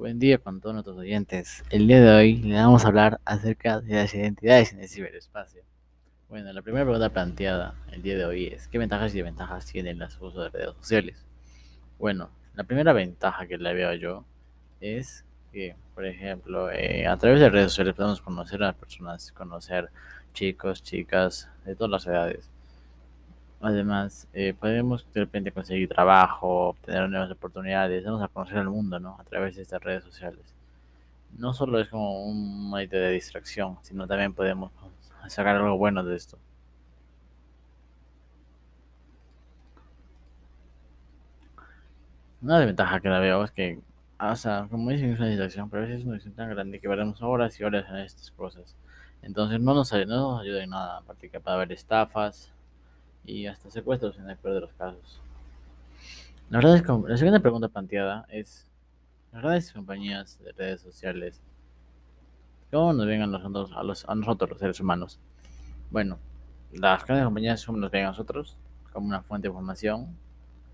Buen 0.00 0.18
día 0.18 0.38
con 0.38 0.62
todos 0.62 0.72
nuestros 0.72 0.96
oyentes. 0.96 1.62
El 1.68 1.86
día 1.86 2.00
de 2.00 2.10
hoy 2.10 2.36
le 2.36 2.54
vamos 2.54 2.82
a 2.82 2.88
hablar 2.88 3.20
acerca 3.26 3.82
de 3.82 3.96
las 3.96 4.14
identidades 4.14 4.72
en 4.72 4.80
el 4.80 4.88
ciberespacio. 4.88 5.62
Bueno, 6.30 6.50
la 6.54 6.62
primera 6.62 6.86
pregunta 6.86 7.10
planteada 7.10 7.74
el 7.92 8.00
día 8.00 8.16
de 8.16 8.24
hoy 8.24 8.46
es 8.46 8.66
¿qué 8.68 8.78
ventajas 8.78 9.12
y 9.12 9.18
desventajas 9.18 9.66
tienen 9.66 9.98
las 9.98 10.18
uso 10.18 10.40
de 10.40 10.48
redes 10.48 10.74
sociales? 10.76 11.26
Bueno, 11.98 12.30
la 12.54 12.64
primera 12.64 12.94
ventaja 12.94 13.46
que 13.46 13.58
le 13.58 13.74
veo 13.74 13.92
yo 13.92 14.24
es 14.80 15.26
que, 15.52 15.76
por 15.94 16.06
ejemplo, 16.06 16.70
eh, 16.70 17.06
a 17.06 17.18
través 17.18 17.38
de 17.38 17.50
redes 17.50 17.72
sociales 17.72 17.94
podemos 17.94 18.22
conocer 18.22 18.62
a 18.62 18.68
las 18.68 18.76
personas, 18.76 19.32
conocer 19.32 19.90
chicos, 20.32 20.82
chicas 20.82 21.50
de 21.66 21.76
todas 21.76 21.90
las 21.90 22.06
edades. 22.06 22.50
Además, 23.60 24.26
eh, 24.32 24.54
podemos 24.58 25.06
de 25.12 25.20
repente 25.20 25.52
conseguir 25.52 25.88
trabajo, 25.88 26.68
obtener 26.70 27.08
nuevas 27.10 27.30
oportunidades, 27.30 28.04
vamos 28.04 28.22
a 28.22 28.28
conocer 28.28 28.58
el 28.58 28.70
mundo, 28.70 28.98
¿no? 28.98 29.16
A 29.20 29.24
través 29.24 29.54
de 29.56 29.62
estas 29.62 29.82
redes 29.82 30.02
sociales. 30.04 30.40
No 31.38 31.52
solo 31.54 31.80
es 31.80 31.88
como 31.88 32.24
un 32.26 32.70
medio 32.70 33.00
de 33.00 33.10
distracción, 33.12 33.78
sino 33.82 34.06
también 34.06 34.34
podemos 34.34 34.72
sacar 35.28 35.56
algo 35.56 35.76
bueno 35.78 36.04
de 36.04 36.16
esto. 36.16 36.38
Una 42.42 42.58
desventaja 42.58 43.00
que 43.00 43.08
la 43.08 43.18
veo 43.20 43.44
es 43.44 43.50
que, 43.50 43.78
o 44.18 44.36
sea, 44.36 44.66
como 44.70 44.90
dicen, 44.90 45.12
es 45.12 45.18
una 45.18 45.28
distracción, 45.28 45.68
pero 45.68 45.82
a 45.82 45.86
veces 45.86 46.00
es 46.00 46.06
una 46.06 46.14
distracción 46.14 46.46
tan 46.48 46.54
grande 46.54 46.80
que 46.80 46.88
veremos 46.88 47.20
horas 47.22 47.58
y 47.60 47.64
horas 47.64 47.86
en 47.90 47.96
estas 47.96 48.30
cosas. 48.30 48.74
Entonces 49.22 49.60
no 49.60 49.74
nos, 49.74 49.92
no 49.92 50.06
nos 50.06 50.40
ayuda 50.40 50.62
en 50.62 50.70
nada, 50.70 50.98
aparte 50.98 51.28
que 51.28 51.40
para 51.40 51.58
ver 51.58 51.72
estafas 51.72 52.52
y 53.24 53.46
hasta 53.46 53.70
secuestros 53.70 54.18
en 54.18 54.28
el 54.28 54.36
peor 54.36 54.54
de 54.54 54.60
los 54.60 54.72
casos. 54.72 55.20
La 56.50 56.58
verdad 56.58 56.76
es 56.76 56.82
que 56.82 56.92
la 57.06 57.16
segunda 57.16 57.40
pregunta 57.40 57.68
planteada 57.68 58.26
es, 58.28 58.66
las 59.32 59.42
grandes 59.42 59.72
compañías 59.72 60.40
de 60.42 60.52
redes 60.52 60.80
sociales, 60.80 61.40
¿cómo 62.70 62.92
nos 62.92 63.06
ven 63.06 63.22
a 63.22 63.26
nosotros, 63.26 63.70
a, 63.76 63.82
los, 63.84 64.08
a 64.08 64.14
nosotros 64.14 64.50
los 64.50 64.58
seres 64.58 64.80
humanos? 64.80 65.20
Bueno, 65.90 66.18
las 66.72 67.04
grandes 67.04 67.24
compañías 67.24 67.64
¿cómo 67.64 67.78
nos 67.78 67.90
ven 67.90 68.04
a 68.04 68.08
nosotros? 68.08 68.56
Como 68.92 69.06
una 69.06 69.22
fuente 69.22 69.46
de 69.46 69.50
información, 69.50 70.16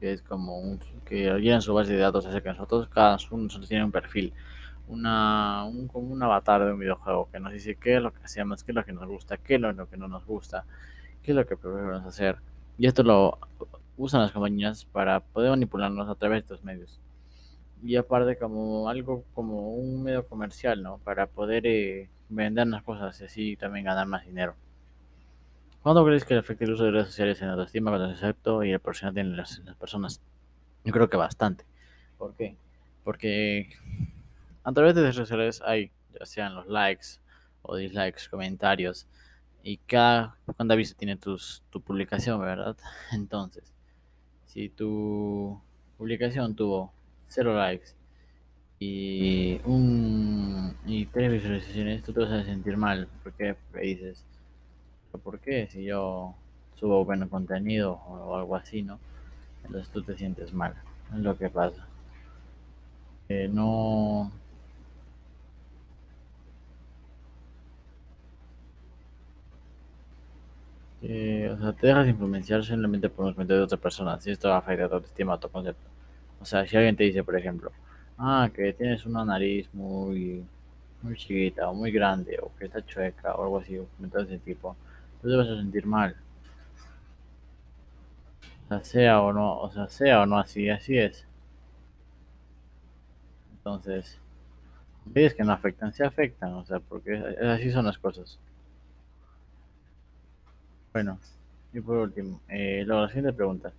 que 0.00 0.12
es 0.12 0.22
como 0.22 0.58
un, 0.58 0.80
que 1.04 1.30
llenan 1.40 1.62
su 1.62 1.74
base 1.74 1.92
de 1.92 1.98
datos 1.98 2.26
acerca 2.26 2.50
de 2.50 2.56
nosotros, 2.56 2.88
cada 2.88 3.18
uno 3.30 3.48
tiene 3.66 3.84
un 3.84 3.92
perfil, 3.92 4.32
una, 4.88 5.64
un, 5.64 5.88
como 5.88 6.08
un 6.08 6.22
avatar 6.22 6.64
de 6.64 6.72
un 6.72 6.78
videojuego 6.78 7.28
que 7.30 7.40
nos 7.40 7.52
dice 7.52 7.76
qué 7.76 7.96
es 7.96 8.02
lo 8.02 8.12
que 8.12 8.22
hacemos, 8.24 8.62
qué 8.64 8.72
es 8.72 8.76
lo 8.76 8.84
que 8.84 8.92
nos 8.92 9.06
gusta, 9.06 9.36
qué 9.36 9.56
es 9.56 9.60
lo 9.60 9.88
que 9.88 9.96
no 9.96 10.08
nos 10.08 10.24
gusta, 10.24 10.64
qué 11.22 11.32
es 11.32 11.36
lo 11.36 11.46
que 11.46 11.56
preferimos 11.56 12.04
hacer. 12.04 12.36
Y 12.78 12.86
esto 12.86 13.02
lo 13.02 13.38
usan 13.96 14.20
las 14.20 14.32
compañías 14.32 14.84
para 14.84 15.20
poder 15.20 15.50
manipularnos 15.50 16.08
a 16.08 16.14
través 16.14 16.36
de 16.36 16.40
estos 16.40 16.64
medios. 16.64 17.00
Y 17.82 17.96
aparte 17.96 18.36
como 18.36 18.88
algo 18.88 19.24
como 19.34 19.74
un 19.74 20.02
medio 20.02 20.26
comercial, 20.26 20.82
¿no? 20.82 20.98
Para 20.98 21.26
poder 21.26 21.66
eh, 21.66 22.08
vender 22.28 22.66
las 22.66 22.82
cosas 22.82 23.20
y 23.20 23.24
así 23.24 23.56
también 23.56 23.84
ganar 23.84 24.06
más 24.06 24.24
dinero. 24.24 24.54
¿Cuándo 25.82 26.04
crees 26.04 26.24
que 26.24 26.34
afecta 26.34 26.64
el 26.64 26.72
uso 26.72 26.84
de 26.84 26.90
redes 26.90 27.06
sociales 27.08 27.40
en 27.40 27.46
la 27.46 27.52
autoestima, 27.52 27.96
concepto 27.96 28.64
y 28.64 28.72
el 28.72 28.80
personal 28.80 29.14
de 29.14 29.24
las, 29.24 29.60
las 29.60 29.76
personas? 29.76 30.20
Yo 30.84 30.92
creo 30.92 31.08
que 31.08 31.16
bastante. 31.16 31.64
¿Por 32.18 32.34
qué? 32.34 32.56
Porque 33.04 33.70
a 34.64 34.72
través 34.72 34.96
de 34.96 35.02
redes 35.02 35.14
sociales 35.14 35.62
hay, 35.64 35.92
ya 36.18 36.26
sean 36.26 36.54
los 36.56 36.66
likes 36.66 37.20
o 37.62 37.76
dislikes, 37.76 38.28
comentarios, 38.28 39.06
y 39.66 39.78
cada 39.78 40.36
cuando 40.56 40.76
visto 40.76 40.96
tiene 40.96 41.16
tus, 41.16 41.60
tu 41.70 41.80
publicación, 41.80 42.40
¿verdad? 42.40 42.76
Entonces, 43.12 43.64
si 44.44 44.68
tu 44.68 45.60
publicación 45.98 46.54
tuvo 46.54 46.92
cero 47.26 47.52
likes 47.56 47.88
y 48.78 49.60
un 49.64 50.76
y 50.86 51.06
tres 51.06 51.32
visualizaciones, 51.32 52.04
tú 52.04 52.12
te 52.12 52.20
vas 52.20 52.30
a 52.30 52.44
sentir 52.44 52.76
mal, 52.76 53.08
porque 53.24 53.56
dices, 53.82 54.24
¿por 55.24 55.40
qué? 55.40 55.66
Si 55.66 55.82
yo 55.82 56.36
subo 56.76 57.04
buen 57.04 57.28
contenido 57.28 57.94
o 57.94 58.36
algo 58.36 58.54
así, 58.54 58.82
¿no? 58.82 59.00
Entonces 59.64 59.92
tú 59.92 60.00
te 60.00 60.16
sientes 60.16 60.52
mal, 60.52 60.74
es 61.12 61.18
lo 61.18 61.36
que 61.36 61.50
pasa. 61.50 61.88
Eh, 63.28 63.48
no 63.52 64.30
Eh, 71.02 71.50
o 71.54 71.58
sea, 71.58 71.72
te 71.72 71.86
dejas 71.88 72.08
influenciar 72.08 72.64
simplemente 72.64 73.08
por 73.10 73.26
los 73.26 73.34
comentarios 73.34 73.62
de 73.62 73.64
otras 73.64 73.80
personas 73.80 74.26
y 74.26 74.30
esto 74.30 74.52
afecta 74.52 74.86
a 74.86 74.88
tu 74.88 74.94
autoestima, 74.96 75.34
a 75.34 75.40
tu 75.40 75.48
concepto. 75.48 75.86
O 76.40 76.44
sea, 76.44 76.66
si 76.66 76.76
alguien 76.76 76.96
te 76.96 77.04
dice, 77.04 77.22
por 77.24 77.36
ejemplo, 77.36 77.70
ah, 78.18 78.48
que 78.54 78.72
tienes 78.72 79.04
una 79.06 79.24
nariz 79.24 79.68
muy, 79.74 80.44
muy 81.02 81.16
chiquita 81.16 81.68
o 81.68 81.74
muy 81.74 81.90
grande 81.92 82.38
o 82.42 82.52
que 82.58 82.66
está 82.66 82.84
chueca 82.84 83.34
o 83.34 83.44
algo 83.44 83.58
así, 83.58 83.78
comentarios 83.96 84.28
de 84.30 84.36
ese 84.36 84.44
tipo, 84.44 84.76
tú 85.22 85.28
te 85.28 85.36
vas 85.36 85.48
a 85.48 85.56
sentir 85.56 85.86
mal. 85.86 86.16
O 88.64 88.68
sea, 88.68 88.80
sea 88.82 89.22
o 89.22 89.32
no, 89.32 89.60
o 89.60 89.70
sea, 89.70 89.88
sea 89.88 90.22
o 90.22 90.26
no 90.26 90.38
así, 90.38 90.68
así 90.70 90.98
es. 90.98 91.26
Entonces, 93.58 94.18
ves 95.04 95.34
que 95.34 95.44
no 95.44 95.52
afectan, 95.52 95.92
se 95.92 96.04
afectan, 96.04 96.54
o 96.54 96.64
sea, 96.64 96.80
porque 96.80 97.16
así 97.16 97.70
son 97.70 97.86
las 97.86 97.98
cosas. 97.98 98.38
Bueno, 100.96 101.18
y 101.74 101.80
por 101.82 101.98
último, 101.98 102.40
eh, 102.48 102.82
la 102.86 103.06
siguiente 103.08 103.34
pregunta. 103.34 103.70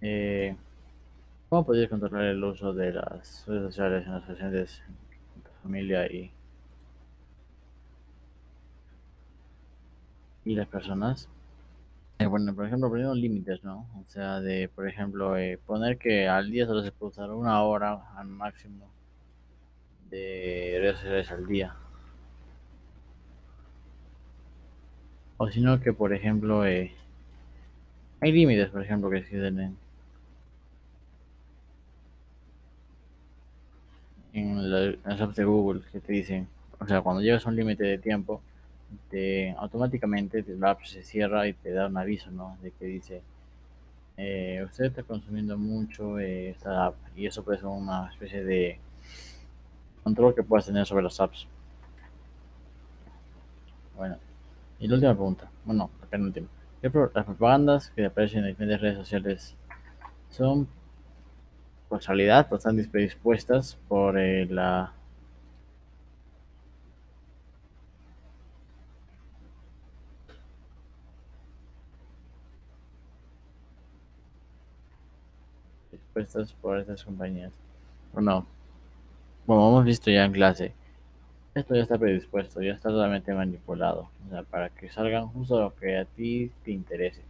Eh, 0.00 0.56
¿Cómo 1.50 1.66
podrías 1.66 1.90
controlar 1.90 2.24
el 2.24 2.42
uso 2.42 2.72
de 2.72 2.90
las 2.90 3.44
redes 3.46 3.64
sociales 3.64 4.06
en 4.06 4.12
las 4.12 4.26
relaciones 4.26 4.82
tu 5.44 5.50
familia 5.62 6.06
y, 6.10 6.30
y 10.46 10.54
las 10.54 10.68
personas? 10.68 11.28
Eh, 12.18 12.24
bueno, 12.24 12.54
por 12.54 12.64
ejemplo, 12.64 12.88
poniendo 12.88 13.14
límites, 13.14 13.62
¿no? 13.62 13.86
O 14.00 14.04
sea, 14.06 14.40
de, 14.40 14.70
por 14.70 14.88
ejemplo, 14.88 15.36
eh, 15.36 15.58
poner 15.66 15.98
que 15.98 16.28
al 16.28 16.50
día 16.50 16.64
solo 16.64 16.82
se 16.82 16.92
puede 16.92 17.10
usar 17.10 17.30
una 17.30 17.62
hora 17.62 18.04
al 18.16 18.28
máximo 18.28 18.99
de 20.10 20.78
redes 20.80 20.96
sociales 20.98 21.30
al 21.30 21.46
día. 21.46 21.74
O 25.38 25.50
sino 25.50 25.80
que, 25.80 25.92
por 25.92 26.12
ejemplo, 26.14 26.64
eh, 26.64 26.92
hay 28.20 28.30
límites, 28.32 28.68
por 28.70 28.82
ejemplo, 28.82 29.10
que 29.10 29.18
existen 29.18 29.58
en, 29.58 29.76
en 34.32 34.70
la- 34.70 34.84
en 34.86 35.00
las 35.04 35.20
apps 35.20 35.36
de 35.36 35.44
Google 35.44 35.82
que 35.92 36.00
te 36.00 36.12
dicen, 36.12 36.48
o 36.78 36.86
sea, 36.86 37.00
cuando 37.02 37.22
llegas 37.22 37.46
a 37.46 37.48
un 37.50 37.56
límite 37.56 37.84
de 37.84 37.98
tiempo, 37.98 38.42
te, 39.10 39.52
automáticamente 39.58 40.44
la 40.58 40.70
app 40.70 40.82
se 40.84 41.02
cierra 41.02 41.46
y 41.48 41.54
te 41.54 41.72
da 41.72 41.86
un 41.86 41.96
aviso, 41.96 42.30
¿no? 42.30 42.58
De 42.62 42.72
que 42.72 42.86
dice, 42.86 43.22
eh, 44.18 44.62
usted 44.64 44.86
está 44.86 45.02
consumiendo 45.04 45.58
mucho 45.58 46.20
eh, 46.20 46.50
esta 46.50 46.86
app 46.86 46.96
y 47.16 47.26
eso 47.26 47.44
puede 47.44 47.58
ser 47.58 47.68
una 47.68 48.08
especie 48.10 48.44
de 48.44 48.78
control 50.02 50.34
que 50.34 50.42
puedas 50.42 50.66
tener 50.66 50.86
sobre 50.86 51.04
las 51.04 51.20
apps. 51.20 51.46
Bueno, 53.96 54.16
y 54.78 54.88
la 54.88 54.94
última 54.94 55.14
pregunta, 55.14 55.50
bueno, 55.64 55.90
la 56.00 56.06
penúltima. 56.06 56.48
¿Qué 56.80 56.90
Las 57.14 57.26
propagandas 57.26 57.90
que 57.90 58.06
aparecen 58.06 58.40
en 58.40 58.48
diferentes 58.48 58.80
redes 58.80 58.98
sociales 58.98 59.56
son, 60.30 60.66
por 61.88 62.00
o 62.00 62.56
están 62.56 62.76
predispuestas 62.90 63.76
por 63.88 64.18
eh, 64.18 64.46
la 64.46 64.94
dispuestas 75.90 76.52
por 76.54 76.78
estas 76.78 77.04
compañías. 77.04 77.52
O 78.14 78.20
no, 78.20 78.46
como 79.50 79.68
hemos 79.68 79.84
visto 79.84 80.12
ya 80.12 80.24
en 80.24 80.30
clase, 80.30 80.74
esto 81.56 81.74
ya 81.74 81.82
está 81.82 81.98
predispuesto, 81.98 82.62
ya 82.62 82.74
está 82.74 82.88
totalmente 82.88 83.34
manipulado, 83.34 84.08
o 84.24 84.30
sea, 84.30 84.44
para 84.44 84.68
que 84.68 84.88
salgan 84.88 85.26
justo 85.26 85.58
lo 85.60 85.74
que 85.74 85.96
a 85.96 86.04
ti 86.04 86.52
te 86.64 86.70
interese. 86.70 87.22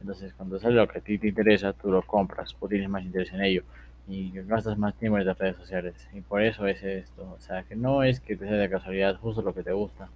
Entonces, 0.00 0.34
cuando 0.34 0.58
sale 0.58 0.74
lo 0.74 0.88
que 0.88 0.98
a 0.98 1.00
ti 1.00 1.18
te 1.18 1.28
interesa, 1.28 1.72
tú 1.72 1.92
lo 1.92 2.02
compras 2.02 2.56
o 2.58 2.66
tienes 2.66 2.88
más 2.88 3.04
interés 3.04 3.32
en 3.32 3.42
ello 3.42 3.62
y 4.08 4.32
gastas 4.48 4.76
más 4.76 4.92
tiempo 4.96 5.18
en 5.18 5.26
las 5.26 5.38
redes 5.38 5.54
sociales. 5.56 5.94
Y 6.12 6.20
por 6.20 6.42
eso 6.42 6.66
es 6.66 6.82
esto, 6.82 7.22
o 7.38 7.40
sea, 7.40 7.62
que 7.62 7.76
no 7.76 8.02
es 8.02 8.18
que 8.18 8.34
te 8.34 8.48
sea 8.48 8.56
de 8.56 8.68
casualidad 8.68 9.14
justo 9.20 9.42
lo 9.42 9.54
que 9.54 9.62
te 9.62 9.72
gusta, 9.72 10.08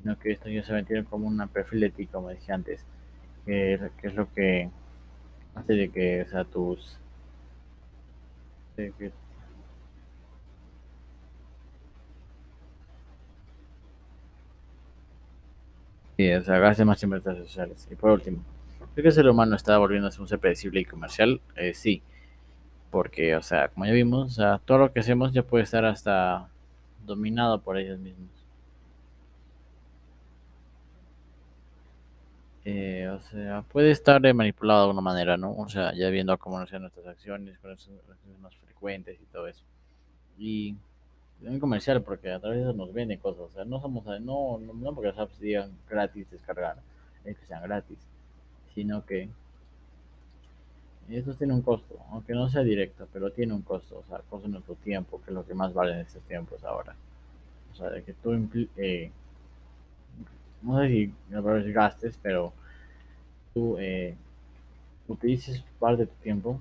sino 0.00 0.16
que 0.16 0.30
esto 0.30 0.48
ya 0.48 0.62
se 0.62 0.72
mantiene 0.72 1.02
como 1.02 1.26
un 1.26 1.48
perfil 1.48 1.80
de 1.80 1.90
ti, 1.90 2.06
como 2.06 2.30
dije 2.30 2.52
antes, 2.52 2.84
que, 3.44 3.90
que 4.00 4.06
es 4.06 4.14
lo 4.14 4.32
que 4.32 4.70
hace 5.56 5.72
de 5.72 5.88
que, 5.88 6.22
o 6.22 6.28
sea, 6.30 6.44
tus... 6.44 7.00
de 8.76 8.92
que 8.92 9.25
Sí, 16.16 16.32
o 16.32 16.42
sea, 16.42 16.58
gaste 16.58 16.84
más 16.84 17.00
redes 17.02 17.38
sociales. 17.38 17.88
Y 17.90 17.94
por 17.94 18.10
último, 18.10 18.42
¿Creo 18.96 19.02
que 19.02 19.08
el 19.08 19.14
ser 19.14 19.28
humano 19.28 19.56
está 19.56 19.76
volviéndose 19.76 20.22
un 20.22 20.28
ser 20.28 20.38
predecible 20.38 20.80
y 20.80 20.86
comercial? 20.86 21.42
Eh, 21.54 21.74
sí, 21.74 22.02
porque, 22.90 23.36
o 23.36 23.42
sea, 23.42 23.68
como 23.68 23.86
ya 23.86 23.92
vimos, 23.92 24.32
o 24.32 24.34
sea, 24.34 24.58
todo 24.64 24.78
lo 24.78 24.92
que 24.92 25.00
hacemos 25.00 25.32
ya 25.32 25.42
puede 25.42 25.64
estar 25.64 25.84
hasta 25.84 26.48
dominado 27.06 27.60
por 27.60 27.78
ellos 27.78 27.98
mismos. 27.98 28.30
Eh, 32.64 33.08
o 33.08 33.20
sea, 33.20 33.62
puede 33.62 33.90
estar 33.92 34.20
manipulado 34.34 34.80
de 34.80 34.84
alguna 34.86 35.02
manera, 35.02 35.36
¿no? 35.36 35.52
O 35.56 35.68
sea, 35.68 35.94
ya 35.94 36.10
viendo 36.10 36.36
cómo 36.38 36.58
hacen 36.58 36.82
nuestras 36.82 37.06
acciones, 37.06 37.58
cuáles 37.60 37.80
son 37.80 37.96
las 37.96 38.08
acciones 38.10 38.40
más 38.40 38.56
frecuentes 38.56 39.20
y 39.20 39.26
todo 39.26 39.46
eso. 39.46 39.64
Y 40.38 40.76
también 41.40 41.60
comercial, 41.60 42.02
porque 42.02 42.30
a 42.30 42.40
través 42.40 42.58
de 42.58 42.64
eso 42.64 42.72
nos 42.72 42.92
venden 42.92 43.18
cosas. 43.18 43.42
O 43.42 43.50
sea, 43.50 43.64
no 43.64 43.80
somos, 43.80 44.04
no, 44.04 44.58
no, 44.58 44.72
no 44.72 44.94
porque 44.94 45.08
las 45.08 45.18
apps 45.18 45.38
digan 45.40 45.70
gratis 45.88 46.30
descargar, 46.30 46.78
es 47.24 47.36
que 47.38 47.46
sean 47.46 47.62
gratis, 47.62 47.98
sino 48.74 49.04
que 49.04 49.28
eso 51.08 51.34
tiene 51.34 51.54
un 51.54 51.62
costo, 51.62 51.98
aunque 52.10 52.32
no 52.32 52.48
sea 52.48 52.62
directo, 52.62 53.06
pero 53.12 53.30
tiene 53.30 53.54
un 53.54 53.62
costo, 53.62 53.98
o 53.98 54.04
sea, 54.08 54.18
costo 54.28 54.48
nuestro 54.48 54.74
tiempo, 54.76 55.20
que 55.22 55.30
es 55.30 55.34
lo 55.34 55.46
que 55.46 55.54
más 55.54 55.72
vale 55.72 55.92
en 55.92 56.00
estos 56.00 56.22
tiempos 56.24 56.64
ahora. 56.64 56.94
O 57.72 57.76
sea, 57.76 57.90
de 57.90 58.02
que 58.02 58.12
tú, 58.14 58.32
eh, 58.76 59.10
no 60.62 60.80
sé 60.80 60.88
si 60.88 61.14
la 61.30 61.42
palabra 61.42 61.62
es 61.62 61.72
gastes, 61.72 62.18
pero 62.20 62.52
tú 63.54 63.76
eh, 63.78 64.16
utilices 65.06 65.62
parte 65.78 66.02
de 66.02 66.06
tu 66.08 66.22
tiempo 66.22 66.60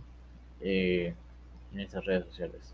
eh, 0.62 1.16
en 1.74 1.80
estas 1.80 2.06
redes 2.06 2.26
sociales. 2.26 2.74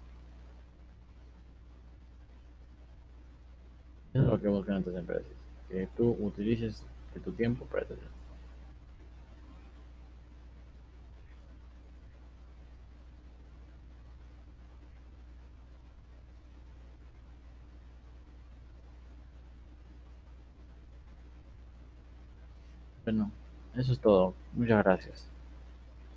Eso 4.14 4.24
es 4.24 4.30
lo 4.30 4.42
que 4.42 4.48
buscan 4.50 4.78
estas 4.80 4.96
empresas, 4.96 5.32
que 5.70 5.88
tú 5.96 6.18
utilices 6.20 6.84
tu 7.24 7.32
tiempo 7.32 7.66
para 7.66 7.84
eso. 7.84 7.96
Bueno, 23.06 23.32
eso 23.76 23.94
es 23.94 24.00
todo. 24.00 24.34
Muchas 24.54 24.84
gracias. 24.84 25.31